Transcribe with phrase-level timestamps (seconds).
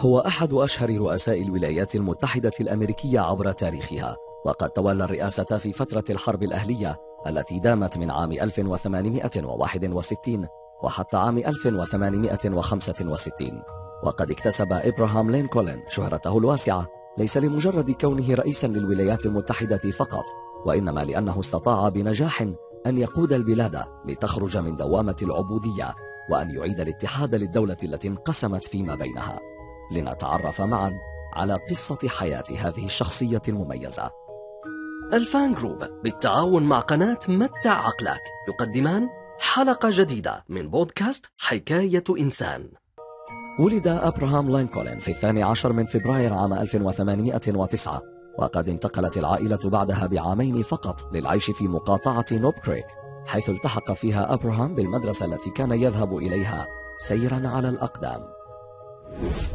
[0.00, 4.16] هو أحد أشهر رؤساء الولايات المتحدة الأمريكية عبر تاريخها.
[4.46, 10.46] وقد تولى الرئاسة في فترة الحرب الأهلية التي دامت من عام 1861
[10.82, 13.62] وحتى عام 1865
[14.04, 16.86] وقد اكتسب إبراهام لينكولن شهرته الواسعة.
[17.18, 20.24] ليس لمجرد كونه رئيسا للولايات المتحدة فقط
[20.66, 22.42] وإنما لأنه استطاع بنجاح
[22.86, 25.94] أن يقود البلاد لتخرج من دوامة العبودية
[26.30, 29.40] وأن يعيد الاتحاد للدولة التي انقسمت فيما بينها.
[29.90, 30.98] لنتعرف معا
[31.32, 34.10] على قصة حياة هذه الشخصية المميزة.
[35.12, 39.08] الفان جروب بالتعاون مع قناة متع عقلك يقدمان
[39.38, 42.70] حلقة جديدة من بودكاست حكاية إنسان.
[43.60, 48.02] ولد أبراهام لينكولن في الثاني عشر من فبراير عام 1809
[48.38, 52.86] وقد انتقلت العائلة بعدها بعامين فقط للعيش في مقاطعة نوب كريك
[53.26, 56.66] حيث التحق فيها أبراهام بالمدرسة التي كان يذهب إليها
[56.98, 58.39] سيرا على الأقدام.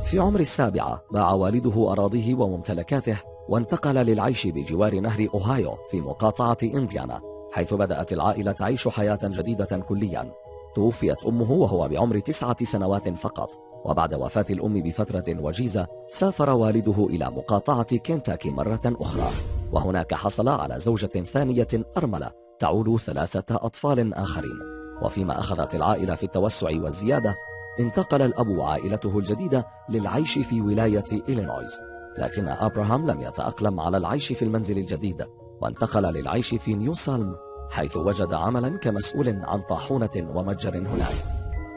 [0.05, 3.17] في عمر السابعة باع والده أراضيه وممتلكاته
[3.49, 10.31] وانتقل للعيش بجوار نهر أوهايو في مقاطعة إنديانا حيث بدأت العائلة تعيش حياة جديدة كليا.
[10.75, 13.49] توفيت أمه وهو بعمر تسعة سنوات فقط
[13.85, 19.29] وبعد وفاة الأم بفترة وجيزة سافر والده إلى مقاطعة كنتاكي مرة أخرى.
[19.71, 24.59] وهناك حصل على زوجة ثانية أرملة تعول ثلاثة أطفال آخرين.
[25.01, 27.35] وفيما أخذت العائلة في التوسع والزيادة
[27.79, 31.79] انتقل الأب وعائلته الجديدة للعيش في ولاية إلينويز.
[32.17, 35.25] لكن أبراهام لم يتأقلم على العيش في المنزل الجديد
[35.61, 37.35] وانتقل للعيش في نيو سالم
[37.69, 41.13] حيث وجد عملا كمسؤول عن طاحونة ومتجر هناك.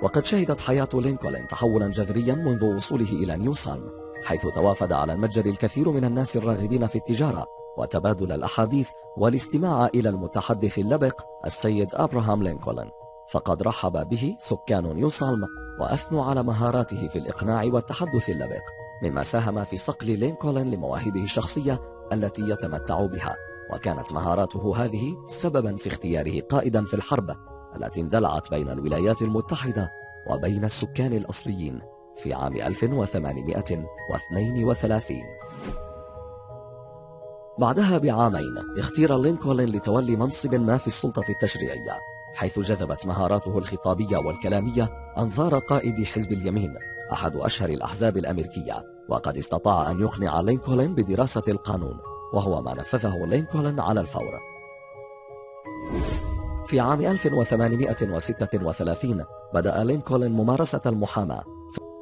[0.02, 3.90] وقد شهدت حياة لينكولن تحولا جذريا منذ وصوله إلى نيو سالم
[4.24, 7.46] حيث توافد على المتجر الكثير من الناس الراغبين في التجارة
[7.78, 12.90] وتبادل الأحاديث والاستماع إلى المتحدث اللبق السيد أبراهام لينكولن.
[13.30, 15.46] فقد رحب به سكان نيو سالم
[15.80, 18.62] وأثنوا على مهاراته في الإقناع والتحدث اللبق
[19.02, 21.80] مما ساهم في صقل لينكولن لمواهبه الشخصية
[22.12, 23.36] التي يتمتع بها.
[23.72, 27.36] وكانت مهاراته هذه سببا في اختياره قائدا في الحرب
[27.76, 29.90] التي اندلعت بين الولايات المتحدة
[30.30, 31.80] وبين السكان الأصليين
[32.16, 35.22] في عام 1832
[37.58, 41.98] بعدها بعامين اختير لينكولن لتولي منصب ما في السلطة التشريعية.
[42.34, 46.74] حيث جذبت مهاراته الخطابية والكلامية أنظار قائد حزب اليمين
[47.12, 51.98] أحد أشهر الأحزاب الأمريكية وقد استطاع أن يقنع لينكولن بدراسة القانون
[52.32, 54.40] وهو ما نفذه لينكولن على الفور.
[56.66, 59.24] في عام 1836
[59.54, 61.42] بدأ لينكولن ممارسة المحاماة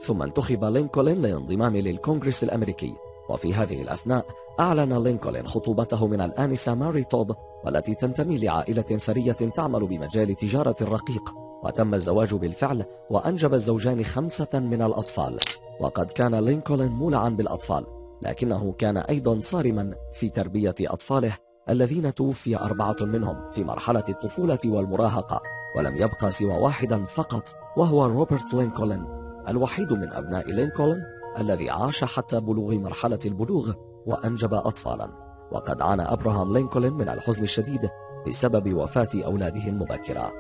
[0.02, 2.94] ثم انتخب لينكولن للانضمام للكونغرس الأمريكي
[3.28, 4.26] وفي هذه الأثناء
[4.60, 7.34] أعلن لينكولن خطوبته من الآنسة ماري تود
[7.64, 11.34] والتي تنتمي لعائلة ثرية تعمل بمجال تجارة الرقيق.
[11.64, 15.36] وتم الزواج بالفعل وأنجب الزوجان خمسة من الأطفال.
[15.80, 17.86] وقد كان لينكولن مولعا بالأطفال
[18.22, 21.36] لكنه كان أيضا صارما في تربية أطفاله
[21.70, 25.40] الذين توفي أربعة منهم في مرحلة الطفولة والمراهقة
[25.76, 29.06] ولم يبقى سوى واحدا فقط وهو روبرت لينكولن
[29.48, 31.02] الوحيد من أبناء لينكولن
[31.38, 33.72] الذي عاش حتى بلوغ مرحلة البلوغ.
[34.06, 35.26] وأنجب أطفالا.
[35.52, 37.90] وقد عانى أبراهام لينكولن من الحزن الشديد
[38.28, 40.32] بسبب وفاة أولاده المبكرة.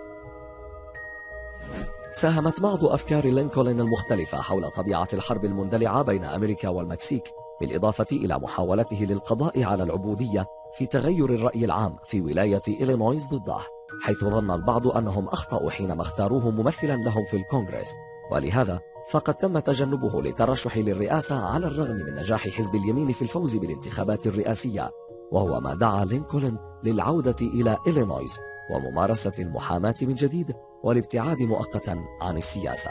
[2.12, 7.22] ساهمت بعض أفكار لينكولن المختلفة حول طبيعة الحرب المندلعة بين أمريكا والمكسيك
[7.60, 13.58] بالإضافة إلى محاولته للقضاء على العبودية في تغير الرأي العام في ولاية إلينويز ضده
[14.02, 17.90] حيث ظن البعض أنهم أخطأوا حينما اختاروه ممثلا لهم في الكونغرس.
[18.32, 18.80] ولهذا
[19.10, 24.90] فقد تم تجنبه للترشح للرئاسة على الرغم من نجاح حزب اليمين في الفوز بالانتخابات الرئاسية
[25.32, 28.36] وهو ما دعا لينكولن للعودة إلى إلينويز
[28.70, 32.90] وممارسة المحاماة من جديد والابتعاد مؤقتا عن السياسة.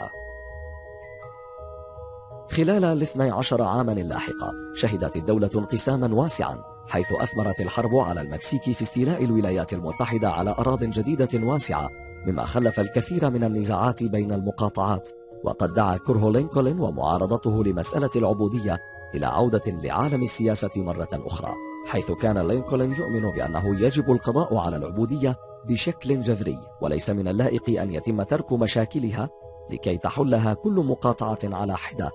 [2.50, 8.82] خلال الاثني عشر عاما اللاحقة شهدت الدولة انقساما واسعا حيث أثمرت الحرب على المكسيك في
[8.82, 11.88] استيلاء الولايات المتحدة على أراض جديدة واسعة
[12.26, 15.08] مما خلف الكثير من النزاعات بين المقاطعات.
[15.46, 18.78] وقد دعا كره لينكولن ومعارضته لمسألة العبودية
[19.14, 21.54] إلى عودة لعالم السياسة مرة أخرى
[21.86, 25.36] حيث كان لينكولن يؤمن بأنه يجب القضاء على العبودية
[25.68, 29.28] بشكل جذري وليس من اللائق أن يتم ترك مشاكلها
[29.70, 32.10] لكي تحلها كل مقاطعة على حدة.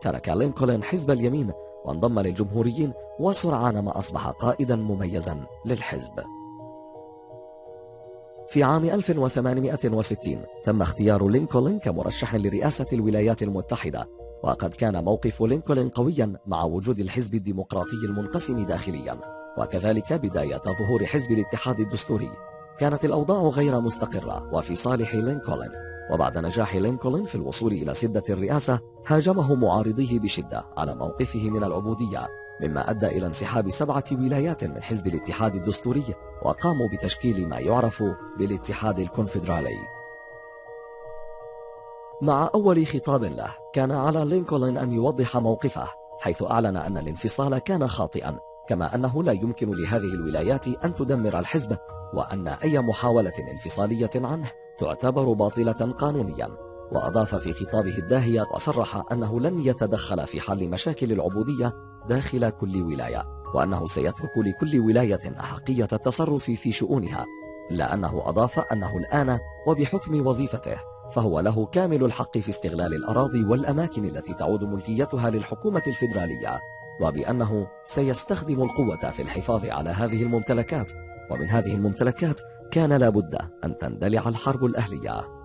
[0.00, 1.52] ترك لينكولن حزب اليمين
[1.84, 6.24] وانضم للجمهوريين وسرعان ما أصبح قائدا مميزا للحزب.
[8.48, 14.08] في عام 1860 تم اختيار لينكولن كمرشح لرئاسة الولايات المتحدة
[14.42, 19.18] وقد كان موقف لينكولن قويا مع وجود الحزب الديمقراطي المنقسم داخليا
[19.58, 22.30] وكذلك بداية ظهور حزب الاتحاد الدستوري.
[22.78, 25.70] كانت الأوضاع غير مستقرة وفي صالح لينكولن
[26.10, 32.28] وبعد نجاح لينكولن في الوصول إلى سدة الرئاسة هاجمه معارضيه بشدة على موقفه من العبودية.
[32.60, 36.04] مما أدى إلى انسحاب سبعة ولايات من حزب الاتحاد الدستوري
[36.42, 38.02] وقاموا بتشكيل ما يعرف
[38.38, 39.78] بالاتحاد الكونفدرالي.
[42.22, 45.88] مع أول خطاب له كان على لينكولن أن يوضح موقفه
[46.20, 48.38] حيث أعلن أن الانفصال كان خاطئا
[48.68, 51.76] كما أنه لا يمكن لهذه الولايات أن تدمر الحزب
[52.14, 56.66] وأن أي محاولة انفصالية عنه تعتبر باطلة قانونيا.
[56.92, 61.72] وأضاف في خطابه الداهية وصرح أنه لن يتدخل في حل مشاكل العبودية
[62.08, 63.24] داخل كل ولاية
[63.54, 67.24] وأنه سيترك لكل ولاية أحقية التصرف في شؤونها
[67.70, 70.76] إلا أنه أضاف أنه الآن وبحكم وظيفته
[71.12, 76.60] فهو له كامل الحق في استغلال الأراضي والأماكن التي تعود ملكيتها للحكومة الفيدرالية
[77.00, 80.92] وبأنه سيستخدم القوة في الحفاظ على هذه الممتلكات
[81.30, 85.35] ومن هذه الممتلكات كان لابد أن تندلع الحرب الأهلية.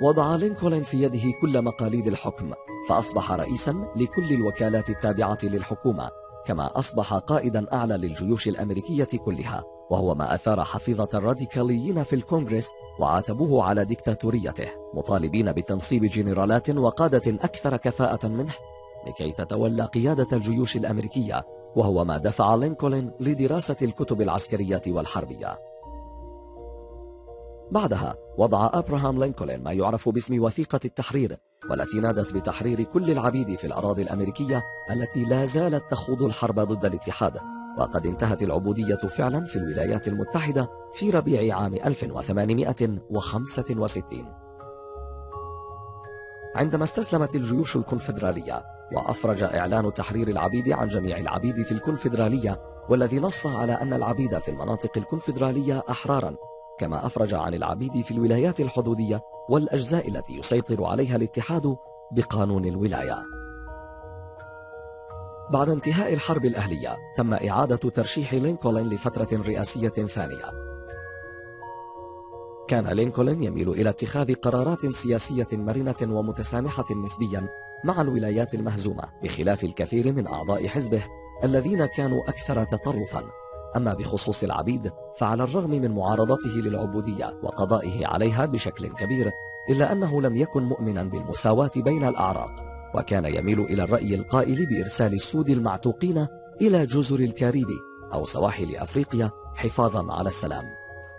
[0.00, 2.52] وضع لينكولن في يده كل مقاليد الحكم
[2.88, 6.10] فأصبح رئيسا لكل الوكالات التابعة للحكومة
[6.46, 12.70] كما أصبح قائدا أعلى للجيوش الأمريكية كلها وهو ما أثار حفيظة الراديكاليين في الكونغرس
[13.00, 18.54] وعاتبوه على ديكتاتوريته مطالبين بتنصيب جنرالات وقادة أكثر كفاءة منه
[19.06, 21.42] لكي تتولى قيادة الجيوش الأمريكية
[21.76, 25.58] وهو ما دفع لينكولن لدراسة الكتب العسكرية والحربية.
[27.70, 31.36] بعدها وضع أبراهام لينكولن ما يعرف باسم وثيقة التحرير
[31.70, 37.38] والتي نادت بتحرير كل العبيد في الأراضي الأمريكية التي لا زالت تخوض الحرب ضد الاتحاد.
[37.78, 44.34] وقد انتهت العبودية فعلا في الولايات المتحدة في ربيع عام 1865
[46.54, 53.46] عندما استسلمت الجيوش الكونفدرالية وأفرج إعلان تحرير العبيد عن جميع العبيد في الكونفدرالية والذي نص
[53.46, 56.36] على أن العبيد في المناطق الكونفدرالية أحرارا
[56.78, 61.76] كما أفرج عن العبيد في الولايات الحدودية والأجزاء التي يسيطر عليها الاتحاد
[62.12, 63.16] بقانون الولاية.
[65.52, 70.44] بعد انتهاء الحرب الأهلية تم إعادة ترشيح لينكولن لفترة رئاسية ثانية.
[72.68, 77.48] كان لينكولن يميل إلى اتخاذ قرارات سياسية مرنة ومتسامحة نسبيا
[77.84, 81.04] مع الولايات المهزومة بخلاف الكثير من أعضاء حزبه
[81.44, 83.22] الذين كانوا أكثر تطرفا.
[83.76, 89.30] أما بخصوص العبيد فعلى الرغم من معارضته للعبودية وقضائه عليها بشكل كبير
[89.70, 92.50] إلا أنه لم يكن مؤمنا بالمساواة بين الأعراق
[92.94, 96.26] وكان يميل إلى الرأي القائل بإرسال السود المعتوقين
[96.60, 97.78] إلى جزر الكاريبي
[98.14, 100.64] أو سواحل أفريقيا حفاظا على السلام.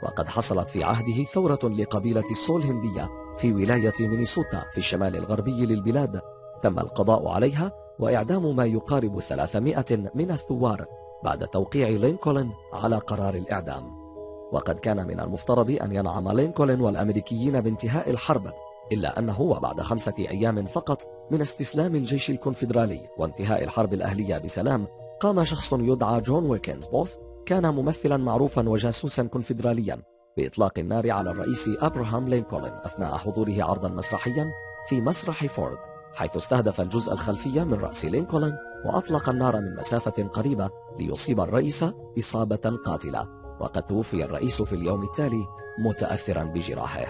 [0.03, 6.21] وقد حصلت في عهده ثورة لقبيلة السو الهندية في ولاية مينيسوتا في الشمال الغربي للبلاد
[6.61, 9.85] تم القضاء عليها وإعدام ما يقارب 300
[10.15, 10.85] من الثوار.
[11.23, 14.05] بعد توقيع لينكولن على قرار الإعدام.
[14.51, 18.51] وقد كان من المفترض أن ينعم لينكولن والأمريكيين بانتهاء الحرب
[18.91, 24.87] إلا أنه وبعد خمسة أيام فقط من استسلام الجيش الكونفدرالي وانتهاء الحرب الأهلية بسلام
[25.19, 27.15] قام شخص يدعى جون ويلكس بوث
[27.45, 30.01] كان ممثلا معروفا وجاسوسا كونفدراليا
[30.37, 34.45] بإطلاق النار على الرئيس أبراهام لينكولن أثناء حضوره عرضا مسرحيا
[34.89, 35.77] في مسرح فورد
[36.13, 41.85] حيث استهدف الجزء الخلفي من رأس لينكولن وأطلق النار من مسافة قريبة ليصيب الرئيس
[42.19, 43.27] إصابة قاتلة.
[43.59, 45.45] وقد توفي الرئيس في اليوم التالي
[45.79, 47.05] متأثرا بجراحه.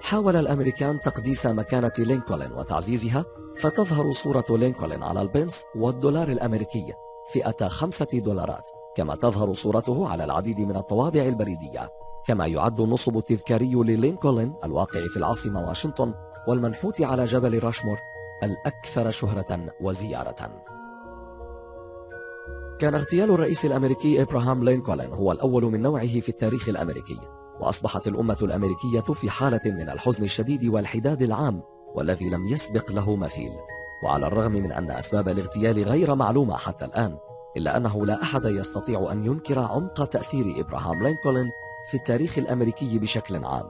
[0.00, 3.24] حاول الأمريكان تقديس مكانة لينكولن وتعزيزها
[3.56, 6.92] فتظهر صورة لينكولن على البنس والدولار الأمريكي
[7.32, 11.90] فئة خمسة دولارات كما تظهر صورته على العديد من الطوابع البريدية.
[12.26, 16.14] كما يعد النصب التذكاري للينكولن الواقع في العاصمة واشنطن
[16.48, 17.98] والمنحوت على جبل راشمور
[18.42, 20.62] الأكثر شهرة وزيارة.
[22.78, 27.18] كان اغتيال الرئيس الأمريكي إبراهام لينكولن هو الأول من نوعه في التاريخ الأمريكي
[27.60, 31.62] وأصبحت الأمة الأمريكية في حالة من الحزن الشديد والحداد العام
[31.94, 33.52] والذي لم يسبق له مثيل.
[34.04, 37.18] وعلى الرغم من أن أسباب الاغتيال غير معلومة حتى الآن
[37.56, 41.50] إلا أنه لا أحد يستطيع أن ينكر عمق تأثير إبراهام لينكولن
[41.90, 43.64] في التاريخ الأمريكي بشكل عام.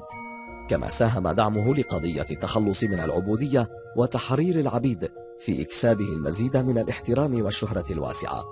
[0.68, 5.10] كما ساهم دعمه لقضية التخلص من العبودية وتحرير العبيد
[5.40, 8.44] في إكسابه المزيد من الاحترام والشهرة الواسعة.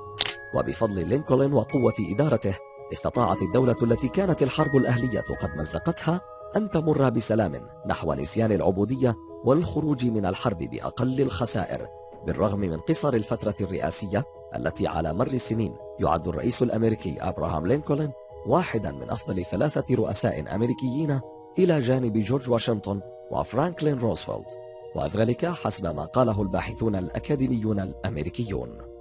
[0.54, 2.56] وبفضل لينكولن وقوة إدارته
[2.92, 6.20] استطاعت الدولة التي كانت الحرب الأهلية قد مزقتها
[6.56, 11.86] أن تمر بسلام نحو نسيان العبودية والخروج من الحرب بأقل الخسائر
[12.26, 14.24] بالرغم من قصر الفترة الرئاسية
[14.56, 18.12] التي على مر السنين يعد الرئيس الأمريكي أبراهام لينكولن
[18.46, 21.20] واحدا من أفضل ثلاثة رؤساء أمريكيين
[21.58, 24.63] إلى جانب جورج واشنطن وفرانكلين روزفلت.
[24.94, 28.94] وذلك حسب ما قاله الباحثون الأكاديميون الأمريكيون.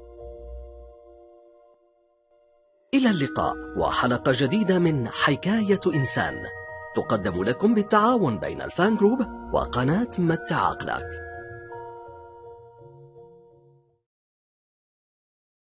[2.93, 6.35] إلى اللقاء وحلقة جديدة من حكاية إنسان
[6.95, 9.19] تقدم لكم بالتعاون بين الفان جروب
[9.53, 11.32] وقناة متع عقلك